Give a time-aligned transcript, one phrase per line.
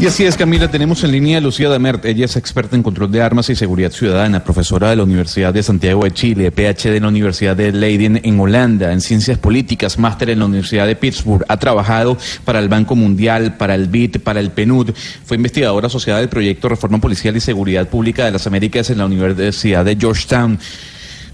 [0.00, 2.04] Y así es, Camila, tenemos en línea a Lucía Damert.
[2.04, 5.60] Ella es experta en control de armas y seguridad ciudadana, profesora de la Universidad de
[5.60, 10.30] Santiago de Chile, PhD en la Universidad de Leiden en Holanda, en ciencias políticas, máster
[10.30, 11.44] en la Universidad de Pittsburgh.
[11.48, 14.92] Ha trabajado para el Banco Mundial, para el BID, para el PNUD.
[15.24, 19.06] Fue investigadora asociada del proyecto Reforma Policial y Seguridad Pública de las Américas en la
[19.06, 20.60] Universidad de Georgetown.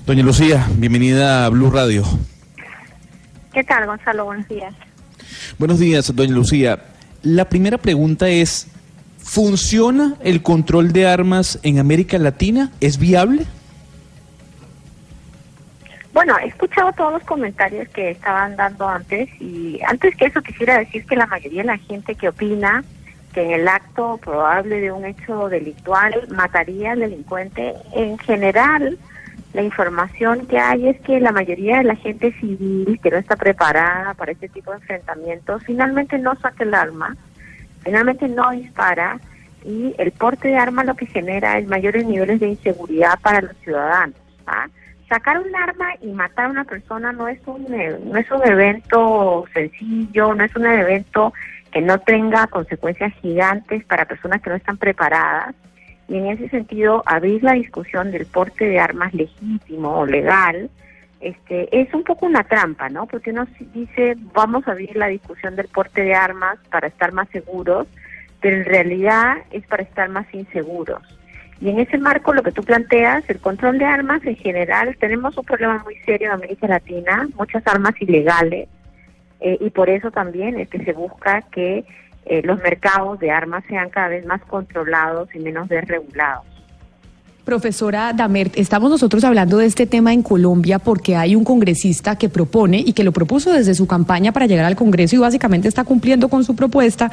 [0.06, 2.02] Doña Lucía, bienvenida a Blue Radio.
[3.52, 4.24] ¿Qué tal, Gonzalo?
[4.24, 4.72] Buenos días.
[5.58, 6.93] Buenos días, doña Lucía.
[7.24, 8.68] La primera pregunta es,
[9.16, 12.70] ¿funciona el control de armas en América Latina?
[12.82, 13.46] ¿Es viable?
[16.12, 20.78] Bueno, he escuchado todos los comentarios que estaban dando antes y antes que eso quisiera
[20.78, 22.84] decir que la mayoría de la gente que opina
[23.32, 28.98] que en el acto probable de un hecho delictual mataría al delincuente, en general
[29.54, 33.36] la información que hay es que la mayoría de la gente civil que no está
[33.36, 37.16] preparada para este tipo de enfrentamientos finalmente no saca el arma,
[37.84, 39.20] finalmente no dispara
[39.64, 43.56] y el porte de arma lo que genera es mayores niveles de inseguridad para los
[43.58, 44.16] ciudadanos.
[44.48, 44.66] ¿ah?
[45.08, 49.44] Sacar un arma y matar a una persona no es un no es un evento
[49.54, 51.32] sencillo, no es un evento
[51.70, 55.54] que no tenga consecuencias gigantes para personas que no están preparadas
[56.08, 60.70] y en ese sentido abrir la discusión del porte de armas legítimo o legal
[61.24, 63.06] este es un poco una trampa, ¿no?
[63.06, 67.28] Porque uno dice vamos a abrir la discusión del porte de armas para estar más
[67.30, 67.86] seguros,
[68.40, 71.00] pero en realidad es para estar más inseguros.
[71.62, 75.34] Y en ese marco lo que tú planteas, el control de armas en general, tenemos
[75.38, 78.68] un problema muy serio en América Latina, muchas armas ilegales,
[79.40, 81.86] eh, y por eso también es que se busca que
[82.26, 86.44] eh, los mercados de armas sean cada vez más controlados y menos desregulados.
[87.44, 92.30] Profesora Damert, estamos nosotros hablando de este tema en Colombia porque hay un congresista que
[92.30, 95.84] propone y que lo propuso desde su campaña para llegar al Congreso y básicamente está
[95.84, 97.10] cumpliendo con su propuesta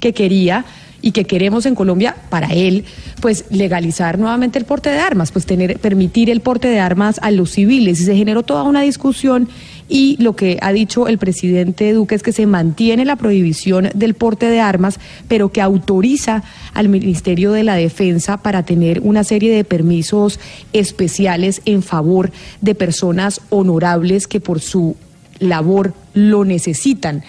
[0.00, 0.64] que quería
[1.00, 2.84] y que queremos en Colombia para él,
[3.20, 7.30] pues legalizar nuevamente el porte de armas, pues tener permitir el porte de armas a
[7.30, 9.48] los civiles y se generó toda una discusión
[9.88, 14.14] y lo que ha dicho el presidente Duque es que se mantiene la prohibición del
[14.14, 16.42] porte de armas, pero que autoriza
[16.74, 20.38] al Ministerio de la Defensa para tener una serie de permisos
[20.72, 24.96] especiales en favor de personas honorables que por su
[25.38, 27.22] labor lo necesitan.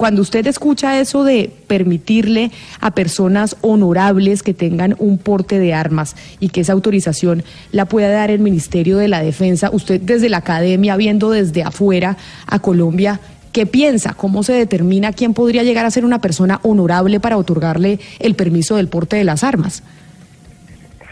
[0.00, 6.16] Cuando usted escucha eso de permitirle a personas honorables que tengan un porte de armas
[6.40, 10.38] y que esa autorización la pueda dar el Ministerio de la Defensa, usted desde la
[10.38, 12.16] academia, viendo desde afuera
[12.46, 13.20] a Colombia,
[13.52, 14.14] ¿qué piensa?
[14.14, 18.76] ¿Cómo se determina quién podría llegar a ser una persona honorable para otorgarle el permiso
[18.76, 19.82] del porte de las armas?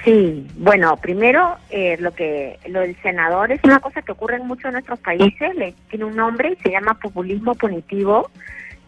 [0.03, 4.47] Sí, bueno, primero eh, lo que lo del senador es una cosa que ocurre en
[4.47, 8.31] muchos de nuestros países, le, tiene un nombre y se llama populismo punitivo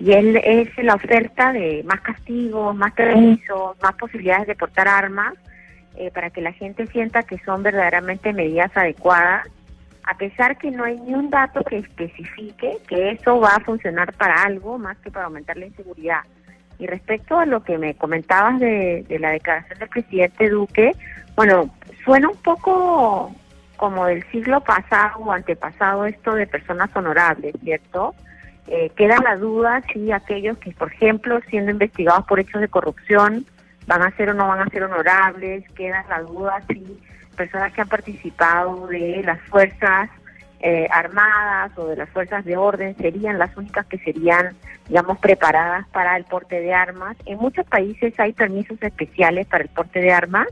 [0.00, 5.34] y él es la oferta de más castigos, más permisos, más posibilidades de portar armas
[5.94, 9.46] eh, para que la gente sienta que son verdaderamente medidas adecuadas,
[10.04, 14.14] a pesar que no hay ni un dato que especifique que eso va a funcionar
[14.14, 16.20] para algo más que para aumentar la inseguridad.
[16.78, 20.92] Y respecto a lo que me comentabas de, de la declaración del presidente Duque,
[21.36, 21.68] bueno,
[22.04, 23.34] suena un poco
[23.76, 28.14] como del siglo pasado o antepasado esto de personas honorables, ¿cierto?
[28.66, 33.44] Eh, queda la duda si aquellos que, por ejemplo, siendo investigados por hechos de corrupción,
[33.86, 37.00] van a ser o no van a ser honorables, queda la duda si
[37.36, 40.10] personas que han participado de las fuerzas
[40.60, 44.54] eh, armadas o de las fuerzas de orden serían las únicas que serían,
[44.88, 47.16] digamos, preparadas para el porte de armas.
[47.24, 50.48] En muchos países hay permisos especiales para el porte de armas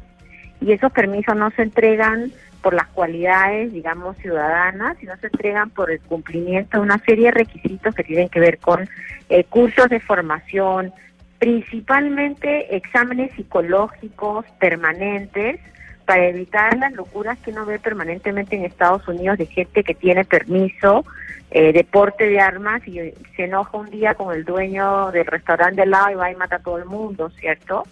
[0.61, 2.33] y esos permisos no se entregan
[2.63, 7.33] por las cualidades, digamos, ciudadanas, sino se entregan por el cumplimiento de una serie de
[7.33, 8.89] requisitos que tienen que ver con
[9.29, 10.93] eh, cursos de formación,
[11.39, 15.61] principalmente exámenes psicológicos permanentes
[16.05, 20.25] para evitar las locuras que uno ve permanentemente en Estados Unidos de gente que tiene
[20.25, 21.05] permiso
[21.51, 22.99] eh, de porte de armas y
[23.37, 26.57] se enoja un día con el dueño del restaurante al lado y va y mata
[26.57, 27.85] a todo el mundo, ¿cierto?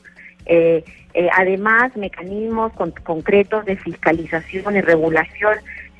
[0.46, 0.84] Eh,
[1.14, 2.72] eh, además, mecanismos
[3.02, 5.54] concretos de fiscalización y regulación.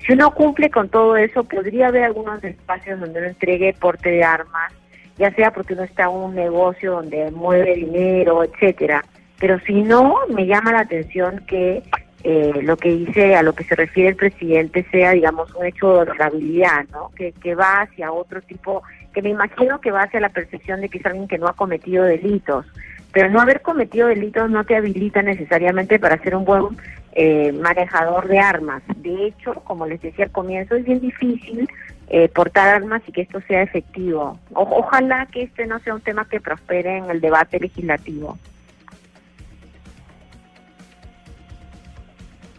[0.04, 4.22] Si uno cumple con todo eso, podría haber algunos espacios donde uno entregue porte de
[4.22, 4.72] armas,
[5.18, 9.04] ya sea porque uno está en un negocio donde mueve dinero, etcétera.
[9.40, 11.82] Pero si no, me llama la atención que
[12.22, 15.92] eh, lo que dice, a lo que se refiere el presidente, sea, digamos, un hecho
[15.94, 17.10] de honorabilidad, ¿no?
[17.16, 18.82] Que, que va hacia otro tipo,
[19.14, 21.54] que me imagino que va hacia la percepción de que es alguien que no ha
[21.54, 22.66] cometido delitos
[23.12, 26.76] pero no haber cometido delitos no te habilita necesariamente para ser un buen
[27.12, 28.82] eh, manejador de armas.
[28.96, 31.68] De hecho, como les decía al comienzo, es bien difícil
[32.08, 34.38] eh, portar armas y que esto sea efectivo.
[34.52, 38.38] ojalá que este no sea un tema que prospere en el debate legislativo.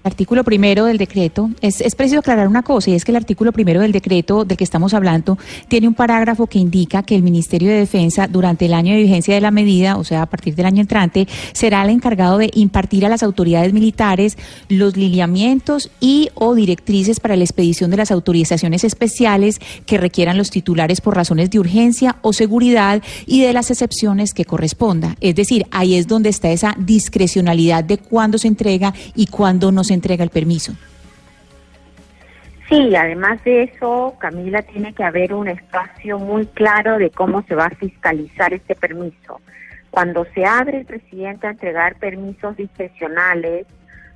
[0.07, 3.81] Artículo primero del decreto, es, preciso aclarar una cosa, y es que el artículo primero
[3.81, 5.37] del decreto del que estamos hablando
[5.67, 9.35] tiene un parágrafo que indica que el Ministerio de Defensa, durante el año de vigencia
[9.35, 13.05] de la medida, o sea, a partir del año entrante, será el encargado de impartir
[13.05, 14.37] a las autoridades militares
[14.69, 20.49] los lineamientos y o directrices para la expedición de las autorizaciones especiales que requieran los
[20.49, 25.15] titulares por razones de urgencia o seguridad y de las excepciones que corresponda.
[25.21, 29.83] Es decir, ahí es donde está esa discrecionalidad de cuándo se entrega y cuándo no
[29.83, 30.73] se entrega el permiso.
[32.69, 37.55] Sí, además de eso, Camila, tiene que haber un espacio muy claro de cómo se
[37.55, 39.39] va a fiscalizar este permiso.
[39.89, 43.65] Cuando se abre el presidente a entregar permisos discrecionales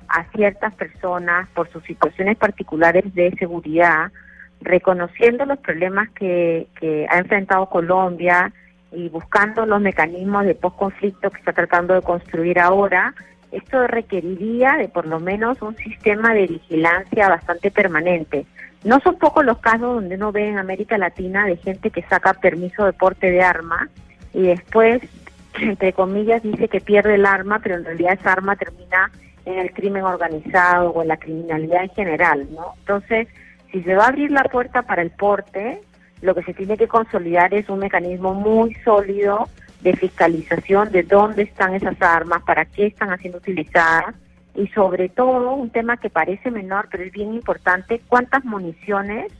[0.06, 4.12] a ciertas personas por sus situaciones particulares de seguridad,
[4.60, 6.68] reconociendo los problemas que,
[7.08, 8.52] ha enfrentado Colombia
[8.92, 13.14] y buscando los mecanismos de post-conflicto que está tratando de construir ahora,
[13.52, 18.46] esto requeriría de por lo menos un sistema de vigilancia bastante permanente.
[18.82, 22.34] No son pocos los casos donde uno ve en América Latina de gente que saca
[22.34, 23.88] permiso de porte de arma
[24.32, 25.02] y después,
[25.60, 29.10] entre comillas, dice que pierde el arma, pero en realidad esa arma termina
[29.44, 32.74] en el crimen organizado o en la criminalidad en general, ¿no?
[32.78, 33.28] Entonces,
[33.70, 35.80] si se va a abrir la puerta para el porte,
[36.22, 39.48] lo que se tiene que consolidar es un mecanismo muy sólido
[39.82, 44.14] de fiscalización de dónde están esas armas, para qué están siendo utilizadas
[44.54, 49.32] y sobre todo un tema que parece menor pero es bien importante, cuántas municiones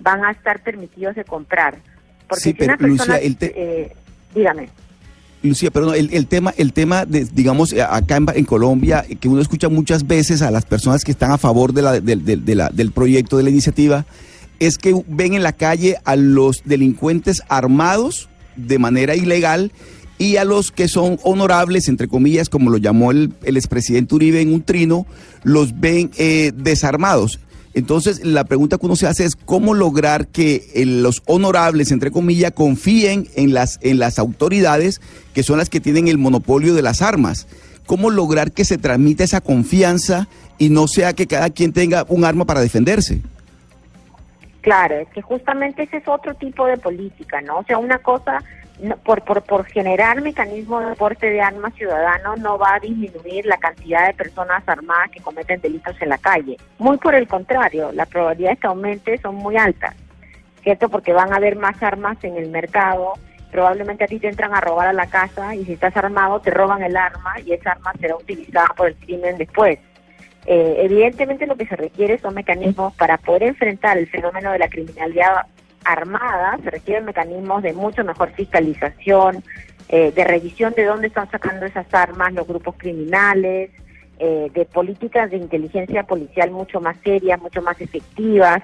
[0.00, 1.76] van a estar permitidos de comprar.
[2.28, 3.92] Porque sí, pero Lucia, el eh,
[4.34, 4.68] dígame.
[5.42, 9.40] Lucía, perdón, el, el, tema, el tema de, digamos, eh, acá en, Colombia, que uno
[9.40, 12.92] escucha muchas veces a las personas que están a favor de la, de la, del
[12.92, 14.06] proyecto de la iniciativa,
[14.60, 19.72] es que ven en la calle a los delincuentes armados de manera ilegal
[20.18, 24.40] y a los que son honorables, entre comillas, como lo llamó el, el expresidente Uribe
[24.40, 25.06] en un trino,
[25.42, 27.40] los ven eh, desarmados.
[27.74, 32.10] Entonces, la pregunta que uno se hace es cómo lograr que eh, los honorables, entre
[32.10, 35.00] comillas, confíen en las, en las autoridades
[35.32, 37.46] que son las que tienen el monopolio de las armas.
[37.86, 40.28] ¿Cómo lograr que se transmita esa confianza
[40.58, 43.22] y no sea que cada quien tenga un arma para defenderse?
[44.62, 47.58] Claro, es que justamente ese es otro tipo de política, ¿no?
[47.58, 48.38] O sea, una cosa,
[49.02, 53.56] por, por, por generar mecanismos de porte de armas ciudadanos no va a disminuir la
[53.56, 56.56] cantidad de personas armadas que cometen delitos en la calle.
[56.78, 59.96] Muy por el contrario, las probabilidades que aumente son muy altas,
[60.62, 60.88] ¿cierto?
[60.88, 63.14] Porque van a haber más armas en el mercado,
[63.50, 66.52] probablemente a ti te entran a robar a la casa y si estás armado te
[66.52, 69.80] roban el arma y esa arma será utilizada por el crimen después.
[70.44, 74.68] Eh, evidentemente lo que se requiere son mecanismos para poder enfrentar el fenómeno de la
[74.68, 75.46] criminalidad
[75.84, 79.42] armada, se requieren mecanismos de mucho mejor fiscalización,
[79.88, 83.70] eh, de revisión de dónde están sacando esas armas los grupos criminales,
[84.18, 88.62] eh, de políticas de inteligencia policial mucho más serias, mucho más efectivas.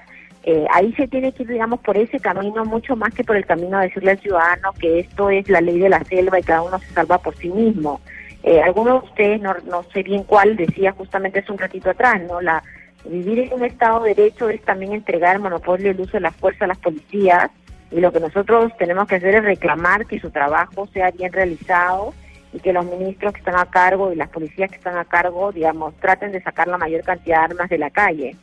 [0.71, 3.77] ahí se tiene que ir, digamos, por ese camino mucho más que por el camino
[3.77, 6.79] de decirle al ciudadano que esto es la ley de la selva y cada uno
[6.79, 8.01] se salva por sí mismo.
[8.43, 12.21] Eh, algunos de ustedes, no, no sé bien cuál, decía justamente hace un ratito atrás,
[12.27, 12.39] ¿no?
[12.41, 12.63] La,
[13.05, 16.31] vivir en un Estado de Derecho es también entregar el monopolio del uso de la
[16.31, 17.49] fuerza a las policías
[17.91, 22.13] y lo que nosotros tenemos que hacer es reclamar que su trabajo sea bien realizado
[22.53, 25.51] y que los ministros que están a cargo y las policías que están a cargo,
[25.51, 28.35] digamos, traten de sacar la mayor cantidad de armas de la calle.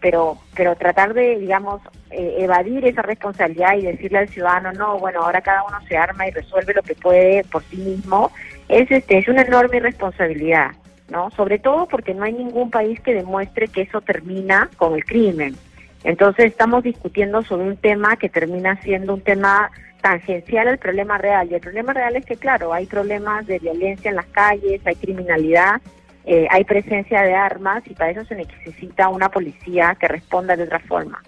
[0.00, 1.80] Pero, pero tratar de, digamos,
[2.10, 6.28] eh, evadir esa responsabilidad y decirle al ciudadano, no, bueno, ahora cada uno se arma
[6.28, 8.30] y resuelve lo que puede por sí mismo,
[8.68, 10.72] es, este, es una enorme responsabilidad,
[11.10, 11.30] ¿no?
[11.32, 15.54] Sobre todo porque no hay ningún país que demuestre que eso termina con el crimen.
[16.02, 19.70] Entonces estamos discutiendo sobre un tema que termina siendo un tema
[20.02, 21.50] tangencial al problema real.
[21.50, 24.96] Y el problema real es que, claro, hay problemas de violencia en las calles, hay
[24.96, 25.80] criminalidad,
[26.26, 30.64] eh, hay presencia de armas y para eso se necesita una policía que responda de
[30.64, 31.22] otra forma.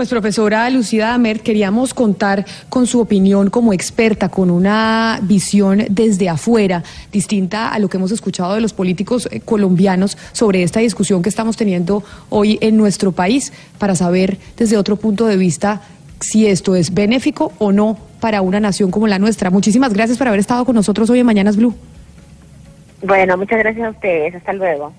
[0.00, 6.30] Pues profesora Lucía Damer, queríamos contar con su opinión como experta, con una visión desde
[6.30, 11.20] afuera, distinta a lo que hemos escuchado de los políticos eh, colombianos sobre esta discusión
[11.20, 15.82] que estamos teniendo hoy en nuestro país, para saber desde otro punto de vista
[16.20, 19.50] si esto es benéfico o no para una nación como la nuestra.
[19.50, 21.74] Muchísimas gracias por haber estado con nosotros hoy en Mañanas Blue.
[23.02, 24.34] Bueno, muchas gracias a ustedes.
[24.34, 24.94] Hasta luego.